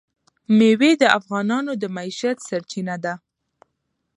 مېوې 0.57 0.91
د 1.01 1.03
افغانانو 1.17 1.71
د 1.81 1.83
معیشت 1.95 2.37
سرچینه 2.47 2.95
ده. 3.03 3.13